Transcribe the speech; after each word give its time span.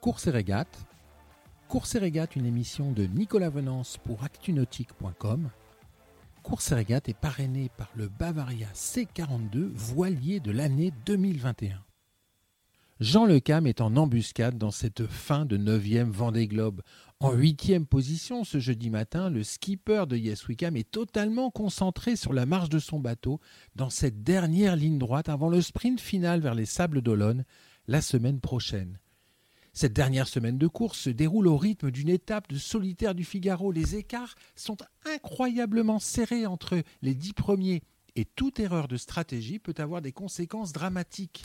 Course 0.00 0.28
et 0.28 0.30
régate. 0.30 0.86
Course 1.68 1.94
et 1.94 1.98
régate, 1.98 2.34
une 2.34 2.46
émission 2.46 2.90
de 2.90 3.04
Nicolas 3.04 3.50
Venance 3.50 3.98
pour 4.02 4.24
actunautique.com. 4.24 5.50
Course 6.42 6.72
et 6.72 6.74
régate 6.74 7.10
est 7.10 7.18
parrainée 7.18 7.70
par 7.76 7.90
le 7.94 8.08
Bavaria 8.08 8.68
C42 8.74 9.68
voilier 9.74 10.40
de 10.40 10.52
l'année 10.52 10.90
2021. 11.04 11.84
Jean 12.98 13.26
Lecam 13.26 13.66
est 13.66 13.82
en 13.82 13.94
embuscade 13.98 14.56
dans 14.56 14.70
cette 14.70 15.06
fin 15.06 15.44
de 15.44 15.58
9e 15.58 16.10
Vendée 16.10 16.48
Globe. 16.48 16.80
En 17.20 17.34
8e 17.36 17.84
position 17.84 18.42
ce 18.42 18.58
jeudi 18.58 18.88
matin, 18.88 19.28
le 19.28 19.42
skipper 19.42 20.06
de 20.08 20.16
Yes 20.16 20.48
Wickham 20.48 20.78
est 20.78 20.90
totalement 20.90 21.50
concentré 21.50 22.16
sur 22.16 22.32
la 22.32 22.46
marche 22.46 22.70
de 22.70 22.78
son 22.78 23.00
bateau 23.00 23.38
dans 23.76 23.90
cette 23.90 24.22
dernière 24.22 24.76
ligne 24.76 24.98
droite 24.98 25.28
avant 25.28 25.50
le 25.50 25.60
sprint 25.60 26.00
final 26.00 26.40
vers 26.40 26.54
les 26.54 26.64
Sables 26.64 27.02
d'Olonne 27.02 27.44
la 27.86 28.00
semaine 28.00 28.40
prochaine. 28.40 28.98
Cette 29.72 29.92
dernière 29.92 30.28
semaine 30.28 30.58
de 30.58 30.66
course 30.66 30.98
se 30.98 31.10
déroule 31.10 31.46
au 31.46 31.56
rythme 31.56 31.90
d'une 31.90 32.08
étape 32.08 32.48
de 32.48 32.58
solitaire 32.58 33.14
du 33.14 33.24
Figaro. 33.24 33.70
Les 33.70 33.96
écarts 33.96 34.34
sont 34.56 34.76
incroyablement 35.04 35.98
serrés 35.98 36.46
entre 36.46 36.82
les 37.02 37.14
dix 37.14 37.32
premiers 37.32 37.82
et 38.16 38.24
toute 38.24 38.58
erreur 38.58 38.88
de 38.88 38.96
stratégie 38.96 39.58
peut 39.58 39.74
avoir 39.78 40.02
des 40.02 40.12
conséquences 40.12 40.72
dramatiques. 40.72 41.44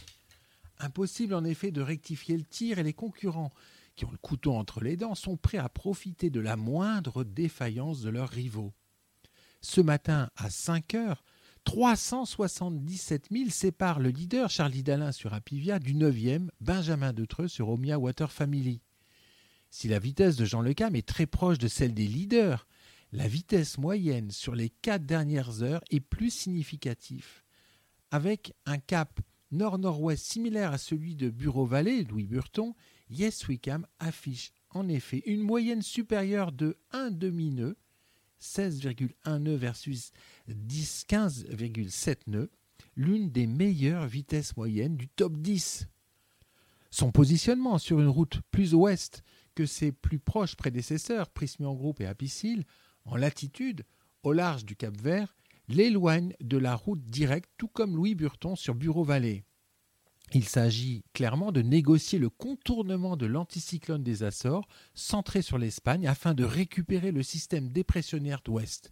Impossible 0.79 1.33
en 1.33 1.45
effet 1.45 1.71
de 1.71 1.81
rectifier 1.81 2.35
le 2.35 2.43
tir 2.43 2.79
et 2.79 2.83
les 2.83 2.93
concurrents, 2.93 3.51
qui 3.95 4.05
ont 4.05 4.11
le 4.11 4.17
couteau 4.17 4.53
entre 4.55 4.81
les 4.81 4.97
dents, 4.97 5.15
sont 5.15 5.37
prêts 5.37 5.57
à 5.57 5.69
profiter 5.69 6.29
de 6.29 6.39
la 6.39 6.57
moindre 6.57 7.23
défaillance 7.23 8.01
de 8.01 8.09
leurs 8.09 8.29
rivaux. 8.29 8.73
Ce 9.61 9.81
matin, 9.81 10.29
à 10.35 10.49
5 10.49 10.95
heures, 10.95 11.23
377 11.65 13.27
000 13.31 13.49
séparent 13.49 13.99
le 13.99 14.09
leader 14.09 14.49
Charlie 14.49 14.83
Dalin 14.83 15.11
sur 15.11 15.33
Apivia 15.33 15.79
du 15.79 15.95
9e 15.95 16.47
Benjamin 16.61 17.11
Detreux 17.11 17.47
sur 17.47 17.69
Omia 17.69 17.99
Water 17.99 18.31
Family. 18.31 18.81
Si 19.71 19.87
la 19.87 19.99
vitesse 19.99 20.37
de 20.37 20.45
Jean 20.45 20.61
Lecam 20.61 20.95
est 20.95 21.07
très 21.07 21.25
proche 21.25 21.57
de 21.57 21.67
celle 21.67 21.93
des 21.93 22.07
leaders, 22.07 22.67
la 23.11 23.27
vitesse 23.27 23.77
moyenne 23.77 24.31
sur 24.31 24.55
les 24.55 24.69
quatre 24.69 25.05
dernières 25.05 25.63
heures 25.63 25.83
est 25.89 25.99
plus 25.99 26.29
significative. 26.29 27.43
Avec 28.11 28.53
un 28.65 28.77
cap 28.77 29.19
nord-nord-ouest 29.51 30.23
similaire 30.23 30.71
à 30.71 30.77
celui 30.77 31.15
de 31.15 31.29
Bureau-Vallée, 31.29 32.03
Louis 32.03 32.27
Burton, 32.27 32.73
Yes 33.09 33.47
Wickham 33.47 33.85
affiche 33.99 34.51
en 34.69 34.87
effet 34.87 35.23
une 35.25 35.41
moyenne 35.41 35.81
supérieure 35.81 36.51
de 36.51 36.77
1 36.91 37.11
demi-nœud, 37.11 37.75
16,1 38.45 39.37
nœuds 39.39 39.55
versus 39.55 40.11
15,7 40.47 42.17
nœuds, 42.27 42.49
l'une 42.95 43.29
des 43.29 43.47
meilleures 43.47 44.07
vitesses 44.07 44.55
moyennes 44.55 44.95
du 44.95 45.07
top 45.07 45.37
10. 45.37 45.87
Son 46.91 47.11
positionnement 47.11 47.77
sur 47.77 47.99
une 47.99 48.07
route 48.07 48.39
plus 48.51 48.73
ouest 48.73 49.23
que 49.55 49.65
ses 49.65 49.91
plus 49.91 50.19
proches 50.19 50.55
prédécesseurs, 50.55 51.29
Prismian 51.29 51.73
Group 51.73 51.99
et 52.01 52.05
Apicil, 52.05 52.63
en 53.05 53.15
latitude, 53.15 53.83
au 54.23 54.31
large 54.31 54.65
du 54.65 54.75
Cap 54.75 54.95
Vert, 55.01 55.35
l'éloigne 55.67 56.33
de 56.41 56.57
la 56.57 56.75
route 56.75 57.03
directe, 57.09 57.49
tout 57.57 57.67
comme 57.67 57.95
Louis 57.95 58.15
Burton 58.15 58.55
sur 58.55 58.75
Bureau-Vallée. 58.75 59.43
Il 60.33 60.47
s'agit 60.47 61.03
clairement 61.13 61.51
de 61.51 61.61
négocier 61.61 62.19
le 62.19 62.29
contournement 62.29 63.15
de 63.15 63.25
l'anticyclone 63.25 64.03
des 64.03 64.23
Açores, 64.23 64.67
centré 64.93 65.41
sur 65.41 65.57
l'Espagne, 65.57 66.07
afin 66.07 66.33
de 66.33 66.43
récupérer 66.43 67.11
le 67.11 67.23
système 67.23 67.69
dépressionnaire 67.69 68.41
d'ouest. 68.43 68.91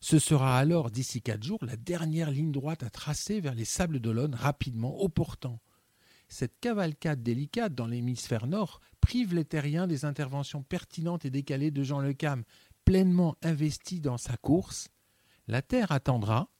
Ce 0.00 0.18
sera 0.18 0.58
alors, 0.58 0.90
d'ici 0.90 1.22
quatre 1.22 1.44
jours, 1.44 1.64
la 1.64 1.76
dernière 1.76 2.30
ligne 2.30 2.50
droite 2.50 2.82
à 2.82 2.90
tracer 2.90 3.40
vers 3.40 3.54
les 3.54 3.64
Sables 3.64 4.00
d'Olonne, 4.00 4.34
rapidement 4.34 4.96
au 4.96 5.08
portant. 5.08 5.60
Cette 6.28 6.58
cavalcade 6.60 7.22
délicate 7.22 7.74
dans 7.74 7.86
l'hémisphère 7.86 8.46
nord 8.46 8.80
prive 9.00 9.34
les 9.34 9.44
terriens 9.44 9.86
des 9.86 10.04
interventions 10.04 10.62
pertinentes 10.62 11.24
et 11.24 11.30
décalées 11.30 11.70
de 11.70 11.82
Jean 11.82 12.00
Lecam, 12.00 12.42
pleinement 12.84 13.36
investi 13.42 14.00
dans 14.00 14.18
sa 14.18 14.36
course, 14.36 14.88
la 15.48 15.62
Terre 15.62 15.92
attendra. 15.92 16.51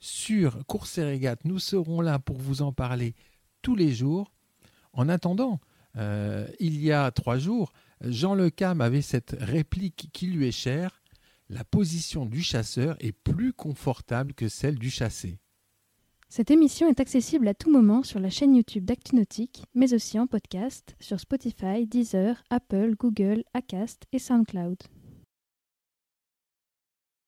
Sur 0.00 0.66
Course 0.66 0.96
et 0.96 1.04
Régate, 1.04 1.44
nous 1.44 1.58
serons 1.58 2.00
là 2.00 2.18
pour 2.18 2.38
vous 2.38 2.62
en 2.62 2.72
parler 2.72 3.14
tous 3.60 3.76
les 3.76 3.92
jours. 3.92 4.32
En 4.94 5.10
attendant, 5.10 5.60
euh, 5.96 6.48
il 6.58 6.82
y 6.82 6.90
a 6.90 7.10
trois 7.10 7.38
jours, 7.38 7.72
Jean 8.00 8.34
Le 8.34 8.48
Cam 8.48 8.80
avait 8.80 9.02
cette 9.02 9.36
réplique 9.38 10.08
qui 10.14 10.26
lui 10.26 10.48
est 10.48 10.52
chère 10.52 11.02
La 11.50 11.64
position 11.64 12.24
du 12.24 12.42
chasseur 12.42 12.96
est 13.00 13.12
plus 13.12 13.52
confortable 13.52 14.32
que 14.32 14.48
celle 14.48 14.78
du 14.78 14.90
chassé. 14.90 15.38
Cette 16.30 16.50
émission 16.50 16.88
est 16.88 17.00
accessible 17.00 17.48
à 17.48 17.54
tout 17.54 17.70
moment 17.70 18.02
sur 18.02 18.20
la 18.20 18.30
chaîne 18.30 18.54
YouTube 18.54 18.84
d'ActuNautique, 18.84 19.64
mais 19.74 19.92
aussi 19.92 20.18
en 20.18 20.26
podcast 20.26 20.94
sur 21.00 21.20
Spotify, 21.20 21.86
Deezer, 21.86 22.42
Apple, 22.50 22.94
Google, 22.96 23.42
Acast 23.52 24.04
et 24.12 24.18
SoundCloud. 24.18 24.78